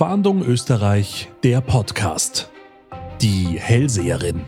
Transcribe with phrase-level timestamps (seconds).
[0.00, 2.50] Fahndung Österreich, der Podcast.
[3.20, 4.40] Die Hellseherin.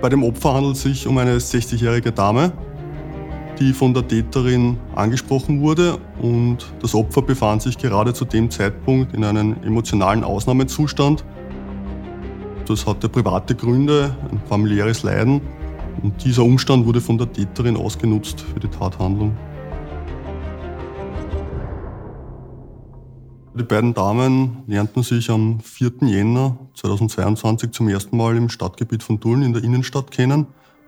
[0.00, 2.52] Bei dem Opfer handelt es sich um eine 60-jährige Dame,
[3.58, 9.12] die von der Täterin angesprochen wurde und das Opfer befand sich gerade zu dem Zeitpunkt
[9.12, 11.24] in einem emotionalen Ausnahmezustand.
[12.68, 15.40] Das hatte private Gründe, ein familiäres Leiden
[16.04, 19.36] und dieser Umstand wurde von der Täterin ausgenutzt für die Tathandlung.
[23.54, 25.92] Die beiden Damen lernten sich am 4.
[26.08, 30.46] Jänner 2022 zum ersten Mal im Stadtgebiet von Tulln in der Innenstadt kennen.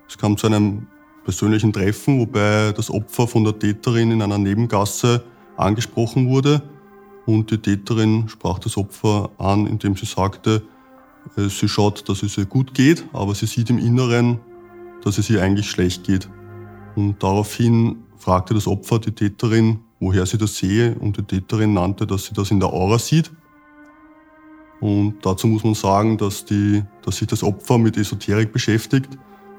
[0.08, 0.86] Es kam zu einem
[1.24, 5.22] persönlichen Treffen, wobei das Opfer von der Täterin in einer Nebengasse
[5.58, 6.62] angesprochen wurde.
[7.26, 10.62] Und die Täterin sprach das Opfer an, indem sie sagte,
[11.36, 14.40] äh, sie schaut, dass es ihr gut geht, aber sie sieht im Inneren,
[15.02, 16.30] dass es ihr eigentlich schlecht geht.
[16.96, 22.06] Und daraufhin fragte das Opfer die Täterin, woher sie das sehe, und die Täterin nannte,
[22.06, 23.32] dass sie das in der Aura sieht.
[24.80, 29.08] Und dazu muss man sagen, dass, die, dass sich das Opfer mit Esoterik beschäftigt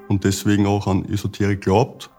[0.07, 2.11] und deswegen auch an Esoterik glaubt.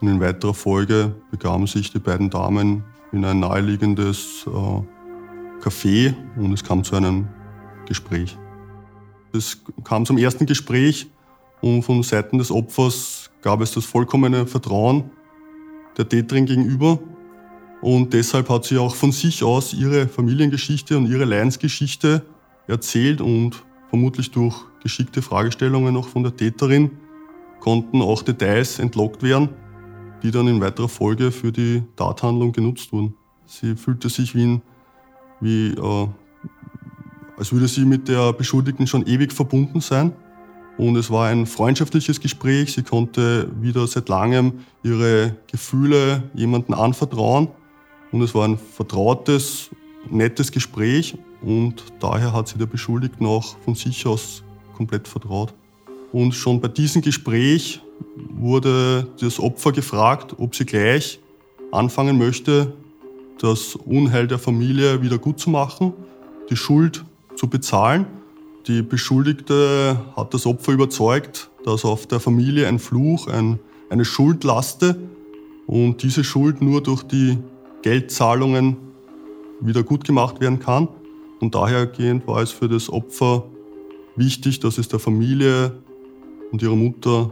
[0.00, 6.54] Und in weiterer Folge begaben sich die beiden Damen in ein naheliegendes äh, Café und
[6.54, 7.28] es kam zu einem
[7.86, 8.38] Gespräch.
[9.34, 11.10] Es kam zum ersten Gespräch
[11.60, 15.10] und von Seiten des Opfers gab es das vollkommene Vertrauen
[15.98, 16.98] der Täterin gegenüber.
[17.86, 22.22] Und deshalb hat sie auch von sich aus ihre Familiengeschichte und ihre Leidensgeschichte
[22.66, 26.90] erzählt und vermutlich durch geschickte Fragestellungen auch von der Täterin
[27.60, 29.50] konnten auch Details entlockt werden,
[30.24, 33.14] die dann in weiterer Folge für die Tathandlung genutzt wurden.
[33.44, 34.62] Sie fühlte sich wie, ein,
[35.40, 36.08] wie äh,
[37.36, 40.10] als würde sie mit der Beschuldigten schon ewig verbunden sein.
[40.76, 42.72] Und es war ein freundschaftliches Gespräch.
[42.72, 47.46] Sie konnte wieder seit langem ihre Gefühle jemandem anvertrauen.
[48.16, 49.68] Und es war ein vertrautes,
[50.08, 51.18] nettes Gespräch.
[51.42, 54.42] Und daher hat sie der Beschuldigten auch von sich aus
[54.74, 55.52] komplett vertraut.
[56.12, 57.82] Und schon bei diesem Gespräch
[58.30, 61.20] wurde das Opfer gefragt, ob sie gleich
[61.72, 62.72] anfangen möchte,
[63.38, 65.92] das Unheil der Familie wieder gut zu machen,
[66.48, 67.04] die Schuld
[67.34, 68.06] zu bezahlen.
[68.66, 73.58] Die Beschuldigte hat das Opfer überzeugt, dass auf der Familie ein Fluch, ein,
[73.90, 74.98] eine Schuld laste
[75.66, 77.36] und diese Schuld nur durch die
[77.86, 78.76] Geldzahlungen
[79.60, 80.88] wieder gut gemacht werden kann.
[81.38, 83.44] Und dahergehend war es für das Opfer
[84.16, 85.78] wichtig, dass es der Familie
[86.50, 87.30] und ihrer Mutter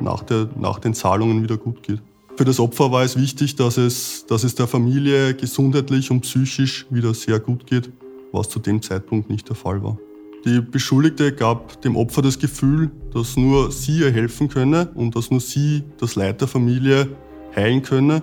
[0.00, 2.00] nach, der, nach den Zahlungen wieder gut geht.
[2.34, 6.86] Für das Opfer war es wichtig, dass es, dass es der Familie gesundheitlich und psychisch
[6.88, 7.92] wieder sehr gut geht,
[8.32, 9.98] was zu dem Zeitpunkt nicht der Fall war.
[10.46, 15.30] Die Beschuldigte gab dem Opfer das Gefühl, dass nur sie ihr helfen könne und dass
[15.30, 17.06] nur sie das Leid der Familie
[17.54, 18.22] heilen könne.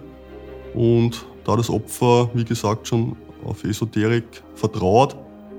[0.73, 5.15] Und da das Opfer, wie gesagt, schon auf Esoterik vertraut,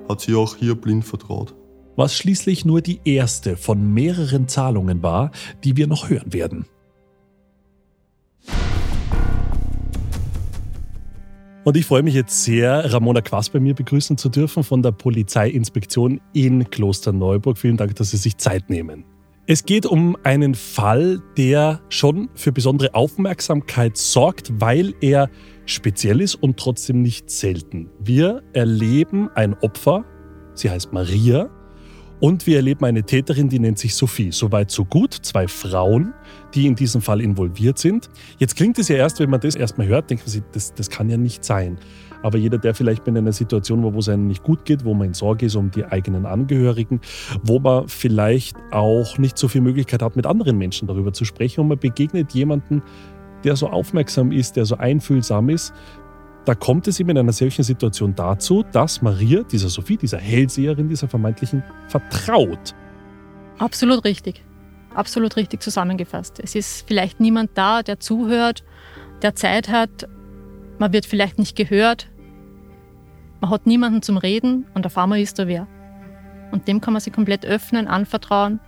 [0.08, 1.54] hat sie auch hier blind vertraut
[1.98, 5.32] was schließlich nur die erste von mehreren Zahlungen war,
[5.64, 6.64] die wir noch hören werden.
[11.64, 14.92] Und ich freue mich jetzt sehr, Ramona Quass bei mir begrüßen zu dürfen von der
[14.92, 17.58] Polizeiinspektion in Klosterneuburg.
[17.58, 19.04] Vielen Dank, dass Sie sich Zeit nehmen.
[19.48, 25.30] Es geht um einen Fall, der schon für besondere Aufmerksamkeit sorgt, weil er
[25.70, 27.90] speziell ist und trotzdem nicht selten.
[28.00, 30.04] Wir erleben ein Opfer,
[30.54, 31.50] sie heißt Maria,
[32.20, 34.32] und wir erleben eine Täterin, die nennt sich Sophie.
[34.32, 35.14] Soweit, so gut.
[35.14, 36.14] Zwei Frauen,
[36.52, 38.08] die in diesem Fall involviert sind.
[38.38, 40.90] Jetzt klingt es ja erst, wenn man das erstmal hört, denkt man sich, das, das
[40.90, 41.78] kann ja nicht sein.
[42.22, 44.94] Aber jeder, der vielleicht in einer Situation war, wo es einem nicht gut geht, wo
[44.94, 47.00] man in Sorge ist um die eigenen Angehörigen,
[47.44, 51.60] wo man vielleicht auch nicht so viel Möglichkeit hat, mit anderen Menschen darüber zu sprechen
[51.60, 52.82] und man begegnet jemanden,
[53.44, 55.72] der so aufmerksam ist, der so einfühlsam ist,
[56.44, 60.88] da kommt es eben in einer solchen Situation dazu, dass Maria, dieser Sophie, dieser Hellseherin,
[60.88, 62.74] dieser vermeintlichen, vertraut.
[63.58, 64.44] Absolut richtig.
[64.94, 66.40] Absolut richtig zusammengefasst.
[66.42, 68.64] Es ist vielleicht niemand da, der zuhört,
[69.20, 70.08] der Zeit hat.
[70.78, 72.08] Man wird vielleicht nicht gehört.
[73.40, 75.66] Man hat niemanden zum Reden und auf einmal ist da wer.
[76.50, 78.58] Und dem kann man sich komplett öffnen, anvertrauen.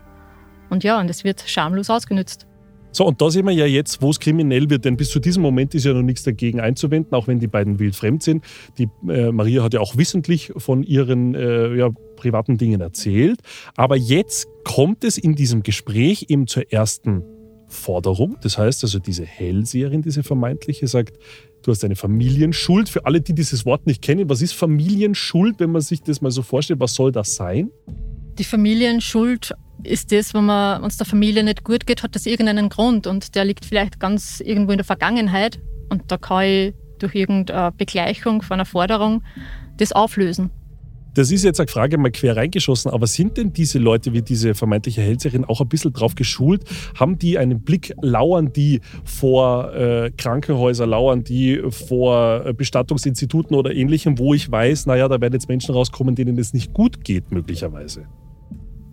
[0.69, 2.47] Und ja, und es wird schamlos ausgenützt.
[2.93, 5.43] So, und da sehen wir ja jetzt, wo es kriminell wird, denn bis zu diesem
[5.43, 8.45] Moment ist ja noch nichts dagegen einzuwenden, auch wenn die beiden wild fremd sind.
[8.79, 13.41] Die äh, Maria hat ja auch wissentlich von ihren äh, ja, privaten Dingen erzählt.
[13.77, 17.23] Aber jetzt kommt es in diesem Gespräch eben zur ersten
[17.69, 18.37] Forderung.
[18.43, 21.17] Das heißt also, diese Hellseherin, diese vermeintliche, sagt,
[21.63, 22.89] du hast eine Familienschuld.
[22.89, 26.31] Für alle, die dieses Wort nicht kennen, was ist Familienschuld, wenn man sich das mal
[26.31, 26.81] so vorstellt?
[26.81, 27.71] Was soll das sein?
[28.39, 29.55] Die Familienschuld
[29.85, 33.35] ist das, wenn man uns der Familie nicht gut geht, hat das irgendeinen Grund und
[33.35, 38.43] der liegt vielleicht ganz irgendwo in der Vergangenheit und da kann ich durch irgendeine Begleichung
[38.43, 39.23] von einer Forderung
[39.79, 40.50] das auflösen.
[41.15, 44.55] Das ist jetzt eine Frage mal quer reingeschossen, aber sind denn diese Leute wie diese
[44.55, 46.62] vermeintliche Hellseherin auch ein bisschen drauf geschult?
[46.94, 53.75] Haben die einen Blick, lauern die vor äh, Krankenhäusern, lauern die vor äh, Bestattungsinstituten oder
[53.75, 57.32] ähnlichem, wo ich weiß, naja, da werden jetzt Menschen rauskommen, denen es nicht gut geht,
[57.32, 58.06] möglicherweise?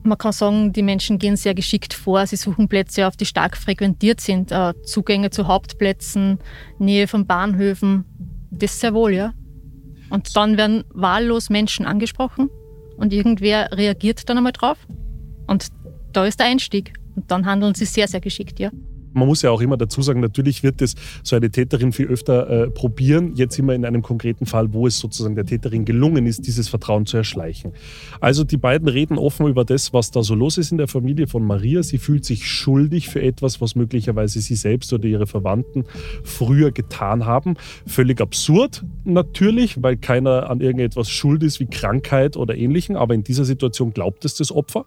[0.07, 2.25] Man kann sagen, die Menschen gehen sehr geschickt vor.
[2.25, 4.54] Sie suchen Plätze auf, die stark frequentiert sind.
[4.54, 6.39] Äh, Zugänge zu Hauptplätzen,
[6.80, 8.06] Nähe von Bahnhöfen.
[8.50, 9.33] Das sehr wohl, ja.
[10.09, 12.50] Und dann werden wahllos Menschen angesprochen
[12.95, 14.77] und irgendwer reagiert dann einmal drauf.
[15.45, 15.68] Und
[16.13, 16.94] da ist der Einstieg.
[17.15, 18.71] Und dann handeln sie sehr, sehr geschickt, ja.
[19.18, 20.94] Man muss ja auch immer dazu sagen, natürlich wird es
[21.24, 23.34] so eine Täterin viel öfter äh, probieren.
[23.36, 27.08] Jetzt wir in einem konkreten Fall, wo es sozusagen der Täterin gelungen ist, dieses Vertrauen
[27.08, 27.74] zu erschleichen.
[28.19, 31.25] Also die beiden reden offen über das, was da so los ist in der Familie
[31.25, 31.81] von Maria.
[31.81, 35.86] Sie fühlt sich schuldig für etwas, was möglicherweise sie selbst oder ihre Verwandten
[36.24, 37.56] früher getan haben.
[37.88, 42.96] Völlig absurd natürlich, weil keiner an irgendetwas schuld ist wie Krankheit oder ähnlichem.
[42.96, 44.86] Aber in dieser Situation glaubt es das Opfer.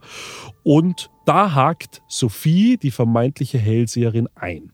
[0.63, 4.73] Und da hakt Sophie, die vermeintliche Hellseherin, ein.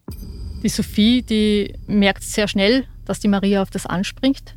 [0.62, 4.56] Die Sophie, die merkt sehr schnell, dass die Maria auf das anspringt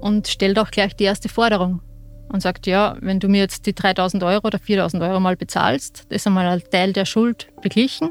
[0.00, 1.80] und stellt auch gleich die erste Forderung
[2.28, 6.06] und sagt, ja, wenn du mir jetzt die 3000 Euro oder 4000 Euro mal bezahlst,
[6.08, 8.10] das ist einmal ein Teil der Schuld beglichen.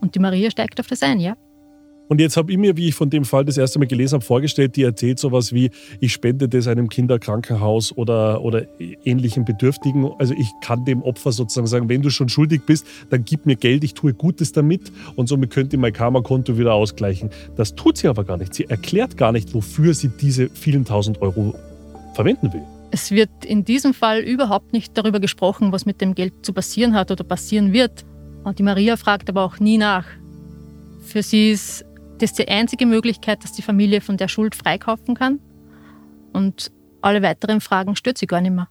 [0.00, 1.36] Und die Maria steigt auf das ein, ja.
[2.08, 4.24] Und jetzt habe ich mir, wie ich von dem Fall das erste Mal gelesen habe,
[4.24, 5.70] vorgestellt, die erzählt sowas wie,
[6.00, 8.66] ich spende das einem Kinderkrankenhaus oder, oder
[9.04, 10.10] ähnlichen Bedürftigen.
[10.18, 13.56] Also ich kann dem Opfer sozusagen sagen, wenn du schon schuldig bist, dann gib mir
[13.56, 17.30] Geld, ich tue Gutes damit und somit könnte mein Karma-Konto wieder ausgleichen.
[17.56, 18.54] Das tut sie aber gar nicht.
[18.54, 21.54] Sie erklärt gar nicht, wofür sie diese vielen tausend Euro
[22.14, 22.62] verwenden will.
[22.90, 26.94] Es wird in diesem Fall überhaupt nicht darüber gesprochen, was mit dem Geld zu passieren
[26.94, 28.04] hat oder passieren wird.
[28.44, 30.06] Und die Maria fragt aber auch nie nach.
[31.02, 31.84] Für sie ist
[32.18, 35.40] das ist die einzige Möglichkeit, dass die Familie von der Schuld freikaufen kann.
[36.32, 36.72] Und
[37.02, 38.68] alle weiteren Fragen stört sie gar nicht mehr.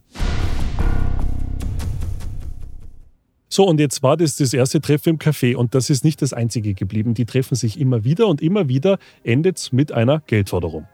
[3.48, 6.34] So, und jetzt war das das erste Treffen im Café und das ist nicht das
[6.34, 7.14] einzige geblieben.
[7.14, 10.88] Die treffen sich immer wieder und immer wieder endet es mit einer Geldforderung.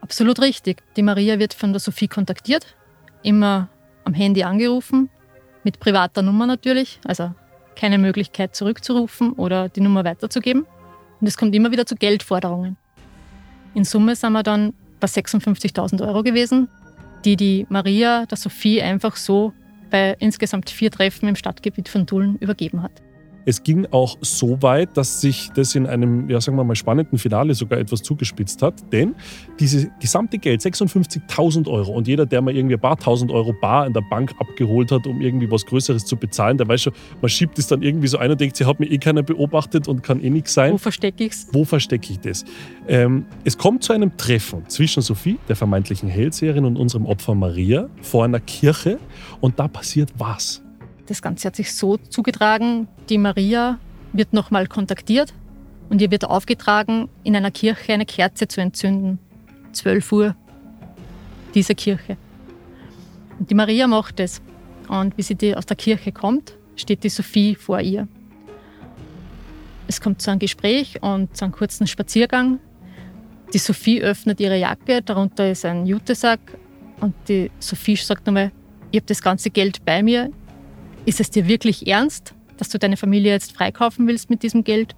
[0.00, 0.82] Absolut richtig.
[0.96, 2.76] Die Maria wird von der Sophie kontaktiert,
[3.22, 3.70] immer
[4.04, 5.08] am Handy angerufen,
[5.64, 7.34] mit privater Nummer natürlich, also
[7.74, 10.66] keine Möglichkeit zurückzurufen oder die Nummer weiterzugeben.
[11.20, 12.76] Und es kommt immer wieder zu Geldforderungen.
[13.74, 16.68] In Summe sind wir dann bei 56.000 Euro gewesen,
[17.24, 19.52] die die Maria der Sophie einfach so
[19.90, 23.02] bei insgesamt vier Treffen im Stadtgebiet von Tulln übergeben hat.
[23.44, 27.18] Es ging auch so weit, dass sich das in einem, ja, sagen wir mal, spannenden
[27.18, 28.74] Finale sogar etwas zugespitzt hat.
[28.92, 29.14] Denn
[29.60, 33.86] dieses gesamte Geld, 56.000 Euro, und jeder, der mal irgendwie ein paar tausend Euro bar
[33.86, 37.28] in der Bank abgeholt hat, um irgendwie was Größeres zu bezahlen, der weiß schon, man
[37.28, 40.02] schiebt es dann irgendwie so ein und denkt, sie hat mir eh keiner beobachtet und
[40.02, 40.72] kann eh nichts sein.
[40.72, 41.48] Wo verstecke ich es?
[41.52, 42.44] Wo verstecke ich das?
[42.88, 47.88] Ähm, es kommt zu einem Treffen zwischen Sophie, der vermeintlichen Hellseherin, und unserem Opfer Maria
[48.00, 48.98] vor einer Kirche.
[49.40, 50.63] Und da passiert was?
[51.06, 53.78] Das Ganze hat sich so zugetragen, die Maria
[54.12, 55.34] wird nochmal kontaktiert
[55.90, 59.18] und ihr wird aufgetragen, in einer Kirche eine Kerze zu entzünden.
[59.72, 60.36] 12 Uhr,
[61.54, 62.16] dieser Kirche.
[63.38, 64.40] Und die Maria macht es.
[64.88, 68.08] Und wie sie aus der Kirche kommt, steht die Sophie vor ihr.
[69.86, 72.60] Es kommt zu einem Gespräch und zu einem kurzen Spaziergang.
[73.52, 76.40] Die Sophie öffnet ihre Jacke, darunter ist ein Jutesack.
[77.00, 78.52] Und die Sophie sagt nochmal,
[78.90, 80.30] ich habe das ganze Geld bei mir,
[81.06, 84.94] ist es dir wirklich ernst, dass du deine Familie jetzt freikaufen willst mit diesem Geld?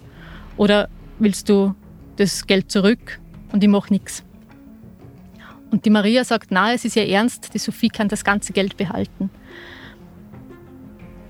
[0.56, 1.74] Oder willst du
[2.16, 3.20] das Geld zurück
[3.52, 4.24] und ich mache nichts?
[5.70, 8.76] Und die Maria sagt, na, es ist ja ernst, die Sophie kann das ganze Geld
[8.76, 9.30] behalten.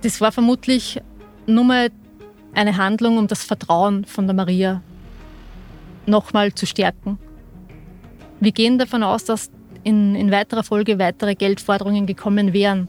[0.03, 1.01] Das war vermutlich
[1.47, 1.91] nur mal
[2.55, 4.83] eine Handlung, um das Vertrauen von der Maria
[6.07, 7.19] nochmal zu stärken.
[8.41, 9.51] Wir gehen davon aus, dass
[9.83, 12.89] in, in weiterer Folge weitere Geldforderungen gekommen wären.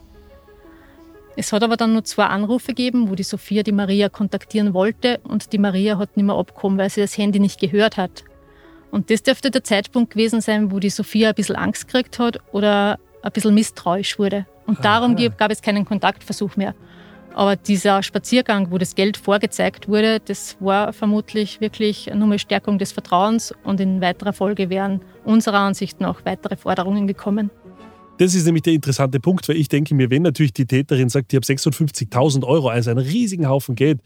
[1.40, 5.20] Es hat aber dann nur zwei Anrufe gegeben, wo die Sophia die Maria kontaktieren wollte
[5.24, 8.24] und die Maria hat nicht mehr abgekommen, weil sie das Handy nicht gehört hat.
[8.90, 12.40] Und das dürfte der Zeitpunkt gewesen sein, wo die Sophia ein bisschen Angst gekriegt hat
[12.54, 14.48] oder ein bisschen misstrauisch wurde.
[14.66, 15.28] Und darum Aha.
[15.38, 16.74] gab es keinen Kontaktversuch mehr.
[17.36, 22.80] Aber dieser Spaziergang, wo das Geld vorgezeigt wurde, das war vermutlich wirklich nur eine Stärkung
[22.80, 27.52] des Vertrauens und in weiterer Folge wären unserer Ansicht nach weitere Forderungen gekommen.
[28.18, 31.34] Das ist nämlich der interessante Punkt, weil ich denke mir, wenn natürlich die Täterin sagt,
[31.34, 34.02] ich habe 56.000 Euro, also einen riesigen Haufen Geld,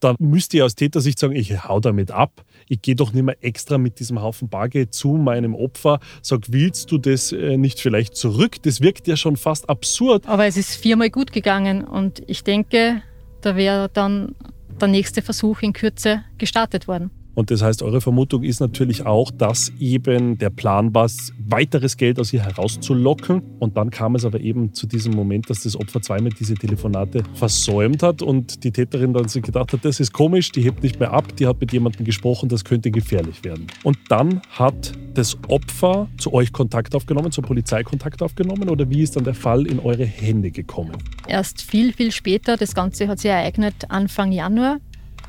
[0.00, 2.44] dann müsste ihr aus Tätersicht sagen, ich hau damit ab.
[2.68, 6.00] Ich gehe doch nicht mehr extra mit diesem Haufen Bargeld zu meinem Opfer.
[6.22, 8.62] Sag, willst du das äh, nicht vielleicht zurück?
[8.62, 10.26] Das wirkt ja schon fast absurd.
[10.26, 13.02] Aber es ist viermal gut gegangen und ich denke,
[13.42, 14.34] da wäre dann
[14.80, 17.10] der nächste Versuch in Kürze gestartet worden.
[17.34, 21.08] Und das heißt, eure Vermutung ist natürlich auch, dass eben der Plan war,
[21.48, 23.42] weiteres Geld aus ihr herauszulocken.
[23.58, 27.22] Und dann kam es aber eben zu diesem Moment, dass das Opfer zweimal diese Telefonate
[27.34, 31.00] versäumt hat und die Täterin dann sich gedacht hat, das ist komisch, die hebt nicht
[31.00, 33.66] mehr ab, die hat mit jemandem gesprochen, das könnte gefährlich werden.
[33.82, 39.02] Und dann hat das Opfer zu euch Kontakt aufgenommen, zur Polizei Kontakt aufgenommen oder wie
[39.02, 40.92] ist dann der Fall in eure Hände gekommen?
[41.26, 44.78] Erst viel, viel später, das Ganze hat sich ereignet Anfang Januar.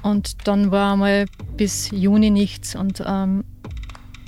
[0.04, 1.26] Und dann war einmal
[1.58, 2.76] bis Juni nichts.
[2.76, 3.44] Und ähm,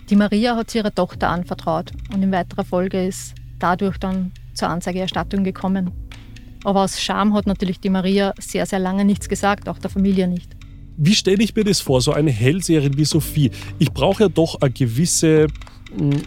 [0.10, 1.92] die Maria hat sie ihrer Tochter anvertraut.
[2.13, 5.92] Und in weiterer Folge ist dadurch dann zur Anzeigeerstattung gekommen.
[6.63, 10.27] Aber aus Scham hat natürlich die Maria sehr, sehr lange nichts gesagt, auch der Familie
[10.27, 10.53] nicht.
[10.98, 13.52] Wie stelle ich mir das vor, so eine Hellseherin wie Sophie?
[13.80, 15.48] Ich brauche ja doch eine gewisse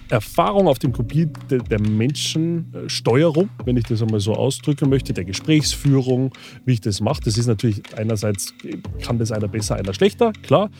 [0.09, 6.33] Erfahrung auf dem Gebiet der Menschensteuerung, wenn ich das einmal so ausdrücken möchte, der Gesprächsführung,
[6.65, 7.21] wie ich das mache.
[7.25, 8.55] Das ist natürlich einerseits,
[9.03, 10.71] kann das einer besser, einer schlechter, klar.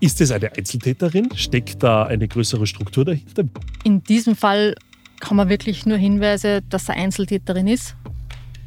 [0.00, 1.28] Ist das eine Einzeltäterin?
[1.36, 3.44] Steckt da eine größere Struktur dahinter?
[3.84, 4.74] In diesem Fall
[5.20, 7.94] kann man wirklich nur Hinweise, dass er Einzeltäterin ist.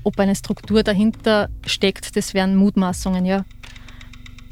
[0.03, 3.43] Ob eine Struktur dahinter steckt, das wären Mutmaßungen, ja.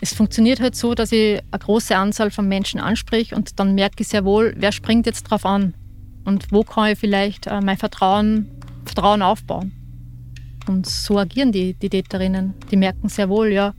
[0.03, 4.01] Es funktioniert halt so, dass ich eine große Anzahl von Menschen anspreche und dann merke
[4.01, 5.75] ich sehr wohl, wer springt jetzt drauf an
[6.25, 8.51] und wo kann ich vielleicht äh, mein Vertrauen,
[8.83, 9.71] Vertrauen aufbauen.
[10.67, 12.53] Und so agieren die, die Täterinnen.
[12.69, 13.73] Die merken sehr wohl, ja,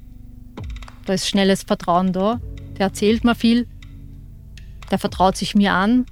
[1.04, 2.40] da ist schnelles Vertrauen da.
[2.78, 3.69] Der erzählt mir viel,
[4.90, 6.07] der vertraut sich mir an.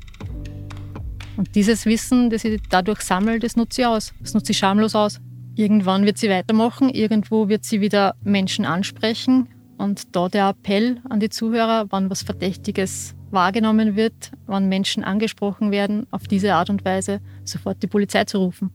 [1.38, 4.12] Und dieses Wissen, das ich dadurch sammle, das nutze ich aus.
[4.20, 5.20] Das nutze ich schamlos aus.
[5.54, 11.20] Irgendwann wird sie weitermachen, irgendwo wird sie wieder Menschen ansprechen und da der Appell an
[11.20, 16.84] die Zuhörer, wann was Verdächtiges wahrgenommen wird, wann Menschen angesprochen werden, auf diese Art und
[16.84, 18.70] Weise sofort die Polizei zu rufen.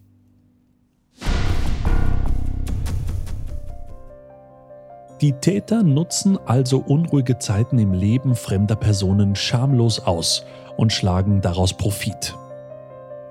[5.22, 11.76] Die Täter nutzen also unruhige Zeiten im Leben fremder Personen schamlos aus und schlagen daraus
[11.76, 12.36] Profit.